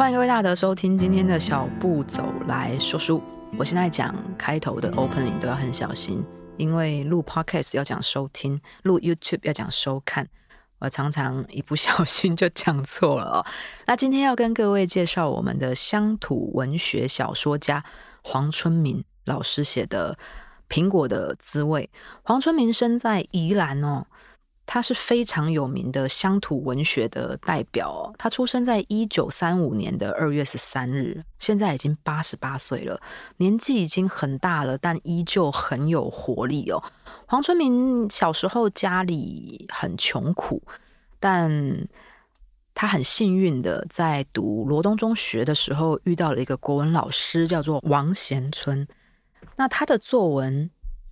[0.00, 3.22] 欢迎各位大德收听今天的小步走来说书。
[3.58, 6.24] 我现在讲开头的 opening 都要很小心，
[6.56, 10.26] 因为录 podcast 要讲收听，录 YouTube 要讲收看，
[10.78, 13.46] 我常常一不小心就讲错了哦。
[13.86, 17.84] 那今天要跟各位介绍我们的乡土文学小说家
[18.22, 20.16] 黄春明老师写的
[20.74, 21.90] 《苹果的滋味》。
[22.22, 24.06] 黄春明生在宜兰哦。
[24.72, 28.14] 他是非常有名的乡土文学的代表。
[28.16, 33.00] 他出生在一九三五年的二月十三日，现在已经八十八岁了，
[33.38, 36.80] 年纪已经很大了，但依旧很有活力哦。
[37.26, 40.62] 黄春明小时候家里很穷苦，
[41.18, 41.88] 但
[42.72, 48.86] 他很幸运的在读罗东中学的时候遇到了一个国文老师，叫做王贤春。
[49.56, 50.70] 那他的作文。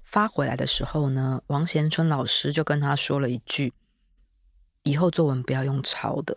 [0.09, 3.75] 发回来的时候呢，王贤春老师就跟他说了一句
[4.85, 6.35] ：“以后作文不要用抄的。”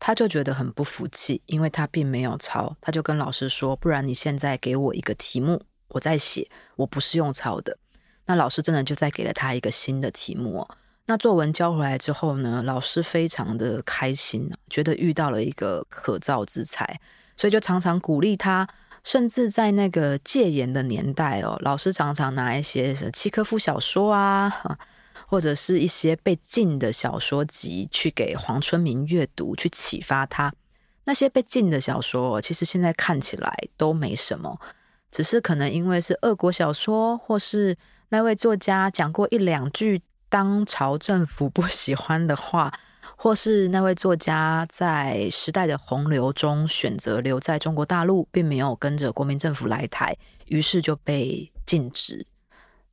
[0.00, 2.74] 他就觉得很不服气，因为他并没有抄。
[2.80, 6.50] 他就跟老师说：“不然你现在给我一个题目，我再写。
[6.76, 7.76] 我不是用抄的。”
[8.24, 10.66] 那老师真的就再给了他一个新的题目。
[11.04, 16.98] 那作文交回来之后呢，老师非常的开心，觉得遇到了一个可造之才，
[17.36, 18.66] 所以就常常鼓励他。
[19.04, 24.50] 甚至在那个戒严的年代哦，老师常常拿一些契诃夫小说啊，
[25.28, 30.52] 或者是一些被禁的小说集去给黄春明阅读，去启发他。
[31.04, 34.58] 那些被禁的小说，其实现在看起来都没什么，
[35.10, 37.76] 只是可能因为是俄国小说，或是
[38.08, 42.72] 那位作家讲过一两句当朝政府不喜欢的话。
[43.24, 50.14] 或是那位作家在时代的洪流中选择留在中国大陆，并没有跟着国民政府来台，
[50.48, 52.26] 于是就被禁止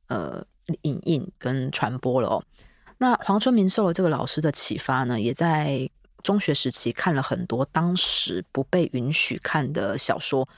[0.06, 0.42] 呃
[0.80, 2.42] 影印跟传播了哦。
[2.96, 5.86] 那黄春明受了这个老师的启发呢，也在
[6.22, 10.48] 中学时期看了很多当时不被允许看的小说。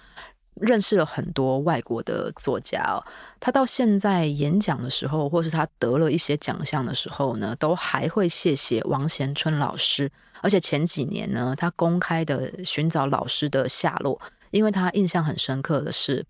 [0.61, 3.03] 认识了很多外国的作家哦，
[3.41, 10.11] 他到现在演讲的时候，或是他得了一些奖项的时候呢，都还会谢谢王贤春老师。
[10.41, 14.21] 而且前几年呢，他公开的寻找老师的下落，
[14.51, 16.25] 因为他印象很深刻的是，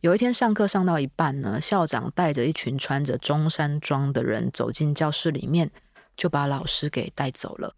[0.00, 5.70] 有一天上课上到一半呢，校长带着一群穿着中山装的人走进教室里面，
[6.16, 7.74] 就把老师给带走了。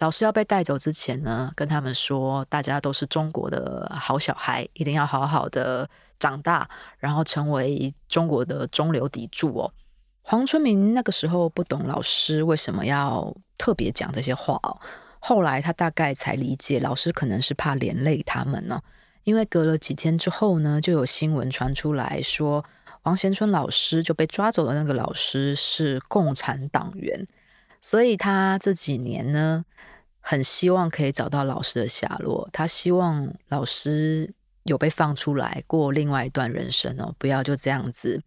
[0.00, 5.86] 老师要被带走之前呢，跟他们说，大家都是中国的好小孩，一定要好好的
[6.18, 6.66] 长大，
[6.96, 9.70] 然后成为中国的中流砥柱哦。
[10.22, 14.80] 黄春明那个时候不懂老师为什么要特别讲这些话哦，
[15.18, 18.80] 后来他大概才理解，老师可能是怕连累他们呢。
[19.24, 22.64] 因为隔了几天之后呢，就有新闻传出来说，
[23.02, 27.26] 王贤春老师就被抓走的那个老师是共产党员，
[27.82, 29.62] 所以他这几年呢。
[30.20, 34.32] 很希望可以找到老师的下落，他希望老师
[34.64, 38.22] 有被放出来过另外一段人生哦，不要就这样子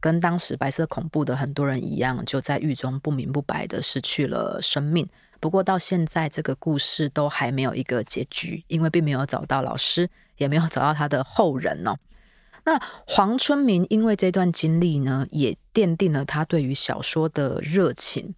[0.00, 5.08] 跟当时白色恐怖的很多人一样，就在狱中不明不白的失去了生命。
[5.40, 11.96] 不过到现在这个故事都还没有一个结局，因为并没有找到老师，也没有找到他的后人哦。
[12.64, 18.34] 那黄春明因为这段经历呢，也奠定了他对于小说的热情。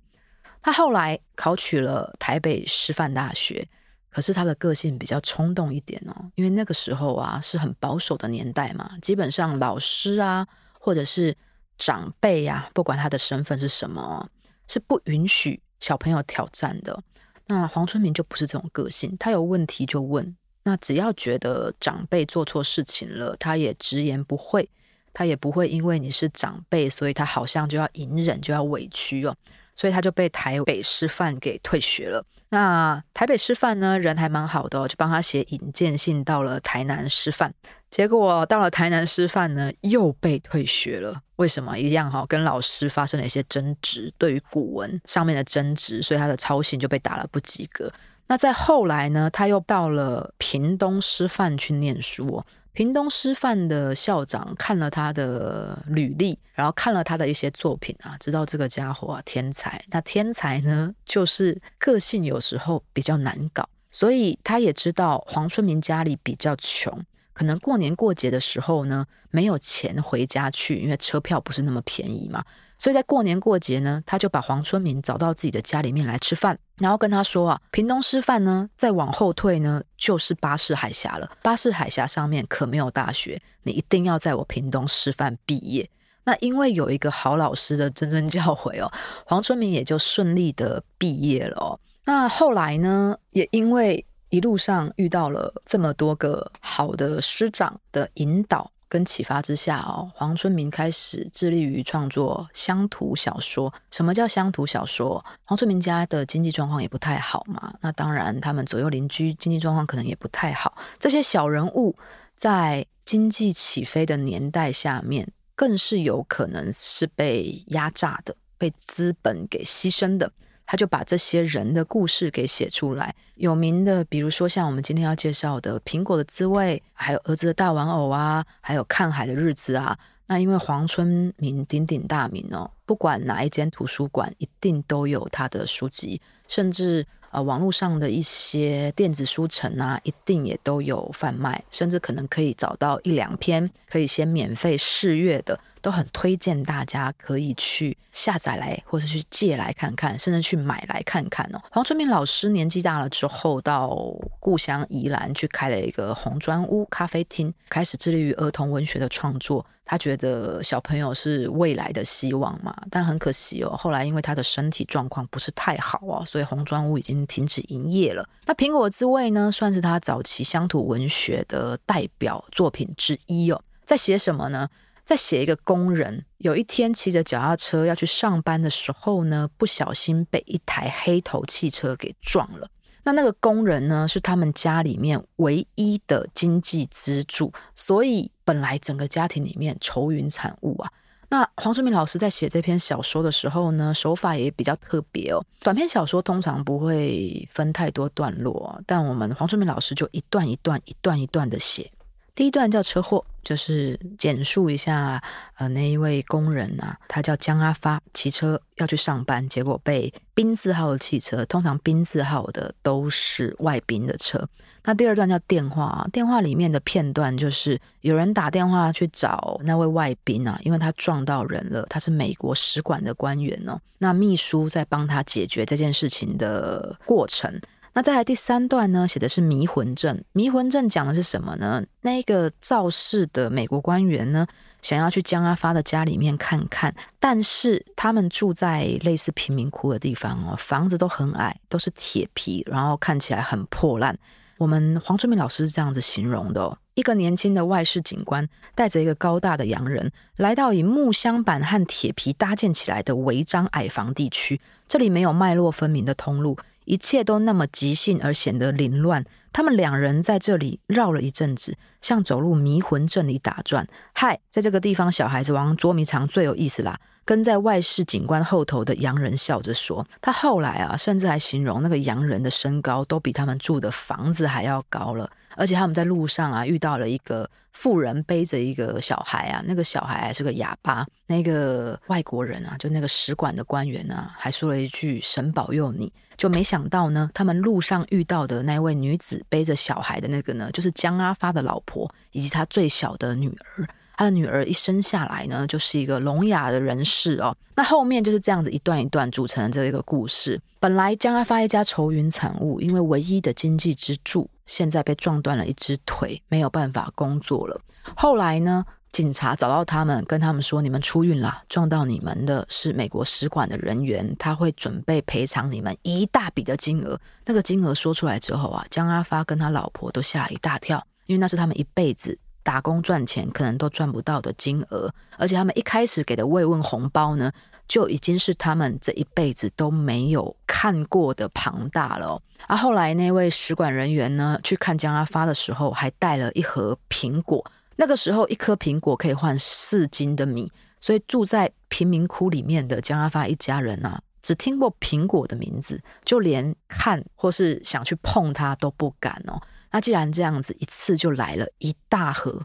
[0.67, 3.65] 他后来考取了台北师范大学，
[4.11, 10.45] 可是他的个性比较冲动一点哦，因为那个时候啊是很保守的年代嘛，基本上老师啊
[10.81, 11.37] 或者是
[11.79, 14.29] 长辈呀、啊，不管他的身份是什么，
[14.67, 17.01] 是不允许小朋友挑战的。
[17.47, 24.69] 那黄春明就不是这种个性，他有问题就问，那只要觉得长辈做错事情了，他也直言不讳，
[25.13, 29.37] 他也不会因为你是长辈，所以他好像就要隐忍，就要委屈哦。
[29.77, 32.25] 所以他就被台北师范给退学了。
[32.49, 37.53] 那台北师范呢，人还蛮好的，就帮他写引荐信到了台南师范。
[37.91, 41.21] 结果到了台南师范呢，又被退学了。
[41.37, 41.77] 为什么？
[41.77, 47.93] 一样哈，跟老师发生了一些争执，对于古文上面的争执，所以他的操行就被打了不及格。
[48.29, 52.47] 那在后来呢，他又到了屏东师范去念书哦。
[52.77, 59.83] 屏东师范的校长看了他的履历，然后看了他的一些作品啊，知道这个家伙啊天才。
[59.89, 67.03] 那天才呢，就是个性有时候比较难搞，所以他也知道黄春明家里比较穷，
[67.33, 72.45] 可能过年过节的时候呢，没有钱回家去，因为车票不是那么便宜嘛。
[72.77, 81.31] 所以在过年过节呢，他就把黄春明找到自己的家里面来吃饭，然后跟他说啊，屏东师范呢，再往后退呢，就是巴士海峡了。
[81.43, 85.89] 巴士海峡上面可没有大学，你一定要在我屏东师范毕业。
[86.25, 88.93] 那因为有一个好老师的谆谆教诲哦，
[89.25, 91.79] 黄春明也就顺利的毕业了哦。
[92.05, 103.73] 那后来呢，也因为一路上遇到了这么多个好的师长的引导跟启发之下哦，黄春明开始致力于创作乡土小说。
[103.91, 105.25] 什么叫乡土小说？
[105.45, 110.77] 黄春明家的经济状况也不太好嘛，那当然他们左右邻居经济状况可能也不太好。
[110.99, 111.97] 这些小人物
[112.37, 120.31] 在经济起飞的年代下面，更是有可能是被压榨的，被资本给牺牲的。
[120.67, 129.97] 他就把这些人的故事给写出来，有名的，比如说像我们今天要介绍的《苹果的滋味》，还有《儿子的大玩偶》啊，还有《看海的日子》啊。
[130.27, 137.07] 那因为黄春明鼎鼎大名哦，不管哪一间图书馆，一定都有他的书籍，甚至。
[137.33, 151.63] 呃，网络上的一些电子书城啊，一定也都有贩卖，甚至可能可以找到一两篇可以先免费试阅的，都很推荐大家可以去下载来，或者去借来看看，甚至去买来看看哦。
[151.71, 153.97] 黄春明老师年纪大了之后，到
[154.41, 159.65] 故乡宜兰去开了一个红砖屋咖啡厅，开始致力于儿童文学的创作。
[159.85, 168.29] 他觉得小朋友是未来的希望嘛，但很可惜哦，后来因为他的身体状况不是太好哦，所以红砖屋已经停止营业了。
[168.45, 173.63] 那苹果滋味呢，算是他早期乡土文学的代表作品之一哦。
[173.85, 174.69] 在写什么呢？
[175.07, 182.69] 在写一个工人有一天骑着脚踏车要去上班的时候呢，不小心被一台黑头汽车给撞了。
[183.05, 190.91] 那那个工人呢，是他们家里面唯一的经济支柱，所以本来整个家庭里面愁云惨雾啊。
[191.29, 195.41] 那黄春明老师在写这篇小说的时候呢，手法也比较特别哦。
[195.61, 201.89] 短篇小说通常不会分太多段落，但我们黄春明老师就一段一段、一段一段的写。
[202.37, 205.21] 第一段叫车祸，就是简述一下，
[205.55, 214.47] 呃，那一位工人啊，他叫江阿发，骑车要去上班，结果被宾字号的汽车，通常宾字号的都是外宾的车。
[214.85, 227.59] 那第二段叫电话，电话里面的片段就是有人打电话去找那位外宾啊，因为他撞到人了，他是美国使馆的官员哦，那秘书在帮他解决这件事情的过程。
[227.97, 230.23] 那再来第三段呢，写的是迷魂阵。
[230.33, 231.83] 迷魂阵讲的是什么呢？
[232.03, 234.47] 那个肇事的美国官员呢，
[234.83, 244.15] 想要去江阿发的家里面看看，但是他们住在类似贫民窟的地方哦，房子都很矮，都是铁皮，然后看起来很破烂。
[244.59, 256.59] 我们黄春明老师是这样子形容的哦：一个年轻的外事警官带着一个高大的洋人，来到以木箱板和铁皮搭建起来的违章矮房地区，这里没有脉络分明的通路。
[256.87, 259.25] 一切都那么即兴而显得凌乱。
[259.53, 263.87] 他们两人在这里绕了一阵子，像走入迷魂阵里打转。
[264.13, 266.99] 嗨，在这个地方，小孩子玩捉迷藏最有意思啦。
[267.27, 275.29] 跟在外事警官后头的洋人笑着说：“他后来啊，甚至还形容那个洋人的身高都比他们住的房子还要高了。
[275.57, 281.05] 而且他们在路上啊，遇到了一个妇人背着一个小孩啊，那个小孩还是个哑巴。
[281.27, 286.13] 那个外国人啊，就那个使馆的官员啊，还说了一句‘神保佑你’。
[286.37, 297.55] 就没想到呢，他们路上遇到的那位女子背着小孩的那个呢，就是江阿发的老婆以及他最小的女儿。”他的女儿一生下来呢，就是一个聋哑的人士哦。
[297.75, 300.61] 那后面就是这样子一段一段组成的这一个故事。
[300.81, 307.79] 本来江阿发一家愁云惨雾，因为唯一的经济支柱现在被撞断了一只腿，没有办法工作了。
[308.17, 322.39] 后来呢，警察找到他们，跟他们说：“你们出运了，撞到你们的是美国使馆的人员，他会准备赔偿你们一大笔的金额。”那个金额说出来之后啊，江阿发跟他老婆都吓了一大跳，因为那是他们一辈子。
[322.67, 325.09] 打工赚钱可能都赚不到的金额，
[325.39, 327.53] 而且他们一开始给的慰问红包呢，
[327.87, 332.43] 就已经是他们这一辈子都没有看过的庞大了。
[332.67, 337.65] 而后来那位使馆人员呢，去看江阿发的时候，还带了一盒苹果。
[337.95, 340.69] 那个时候一颗苹果可以换四斤的米，
[341.01, 349.61] 所以住在贫民窟里面的江阿发一家人啊，只听过苹果的名字，就连看或是想去碰它都不敢哦。
[349.91, 352.65] 那既然这样子，一次就来了一大盒，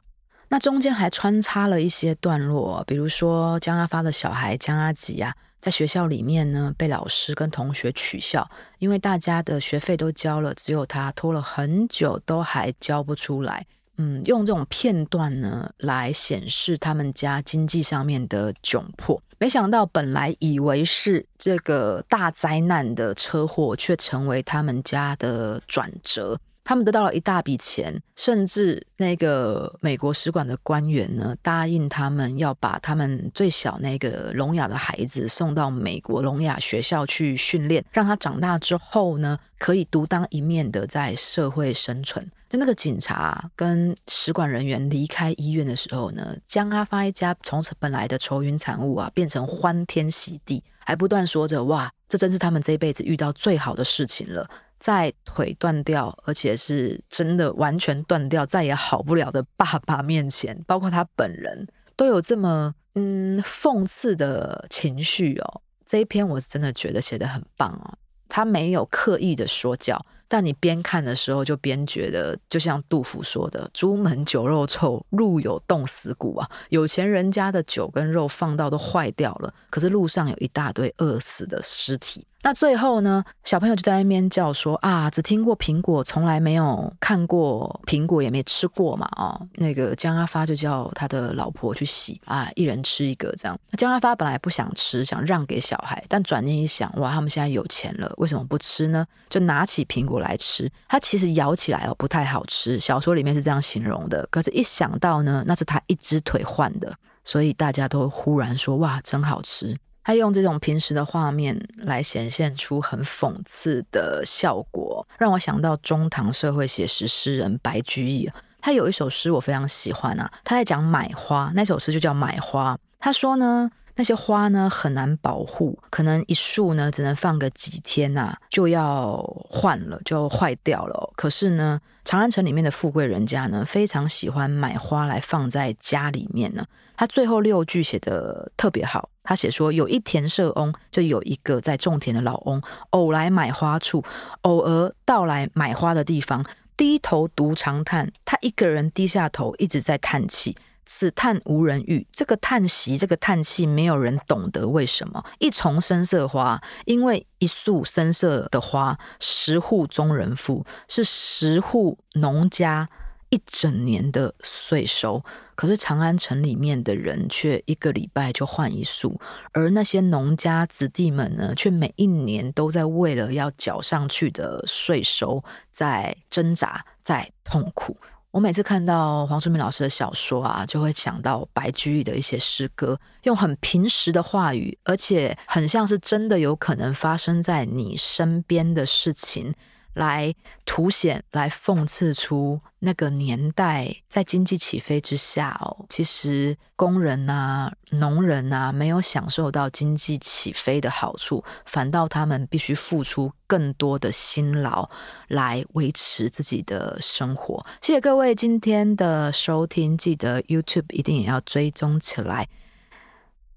[0.49, 8.47] 那中间还穿插了一些段落，比如说江阿发的小孩江阿吉啊，在学校里面呢被老师跟同学取笑，
[8.77, 13.65] 因为大家的学费都交了，只有他拖了很久都还交不出来。
[13.97, 19.19] 嗯，用这种片段呢来显示他们家经济上面的窘迫。
[19.41, 26.39] 没想到本来以为是这个大灾难的车祸，却成为他们家的转折。
[26.63, 42.29] 他们得到了一大笔钱，甚至那个美国使馆的官员呢，答应他们要把他们最小那个聋哑的孩子送到美国聋哑学校去训练，让他长大之后呢，可以独当一面的在社会生存。
[42.47, 54.47] 就那个警察跟使馆人员离开医院的时候呢，江阿发一家从本来的愁云惨雾啊，变成欢天喜地，还不断说着：“哇，这真是他们这一辈子遇到最好的事情了。”
[54.81, 65.61] 在腿断掉，而且是真的完全断掉，再也好不了的爸爸面前，包括他本人都有这么嗯讽刺的情绪哦。
[65.85, 67.93] 这一篇我真的觉得写得很棒哦，
[68.27, 70.03] 他没有刻意的说教。
[70.31, 76.49] 但你边看的时候，就边觉得，就像杜甫说的：“朱门酒肉臭，路有冻死骨啊！
[76.69, 93.55] 有钱人家的酒跟肉放到都坏掉了，可是路上有一大堆饿死的尸体。”那最后呢，小朋友就在那边叫说：“啊，只听过苹果，从来没有看过苹果，也没吃过嘛！”哦，那个江阿发就叫他的老婆去洗啊，一人吃一个这样。
[93.69, 99.05] 那江阿发本来不想吃，想让给小孩，但转念一想，哇，他们现在有钱了，为什么不吃呢？
[99.29, 104.25] 就拿起苹果来吃，它其实咬起来哦不太好吃，小说里面是这样形容的。
[104.31, 109.77] 可是，一想到呢，那是他一只腿换的，所以大家都忽然说哇，真好吃。
[110.03, 122.73] 他用这种平时的画面来显现出很讽刺的效果，让我想到中唐社会写实诗人白居易，他有一首诗我非常喜欢啊，他在讲买花，那首诗就叫《买花》。
[122.99, 123.69] 他说呢。
[124.01, 131.13] 那些花呢，很难保护，可能一束呢只能放个几天呐、就要换了，就坏掉了。
[131.15, 136.65] 可是呢，长安城里面的富贵人家呢，非常喜欢买花来放在家里面呢。
[136.97, 144.03] 他最后六句写得特别好，他写说：有一田舍翁，就有一个在种田的老翁，偶来买花处，
[144.41, 146.43] 偶尔到来买花的地方，
[146.75, 150.57] 低头独长叹，他一个人低下头，一直在叹气。
[150.93, 155.23] 此叹无人遇，这个叹息，这个叹气，没有人懂得为什么。
[155.39, 162.89] 一丛深色花，因为一束深色的花，十户中人富，是十户农家
[163.29, 165.23] 一整年的税收。
[165.55, 169.17] 可是长安城里面的人却一个礼拜就换一束，
[169.53, 177.95] 而那些农家子弟们呢，却每一年都在为了要缴上去的税收，在挣扎，在痛苦。
[178.31, 189.53] 我每次看到黄书明老师的小说啊，就会想到白居易的一些诗歌，用很平实的话语，而且很像是真的有可能发生在你身边的事情。
[189.93, 190.33] 来
[190.65, 204.89] 凸显、来讽刺出那个年代在经济起飞之下哦，其实工人呐、农人呐，没有享受到经济起飞的好处，反倒他们必须付出更多的辛劳
[205.27, 207.65] 来维持自己的生活。
[207.81, 212.47] 谢谢各位今天的收听，记得 YouTube 一定也要追踪起来。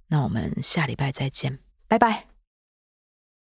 [0.08, 2.33] 那我们下礼拜再见，拜拜。